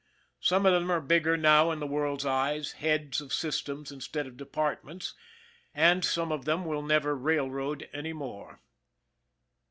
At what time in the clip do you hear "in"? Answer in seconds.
1.69-1.79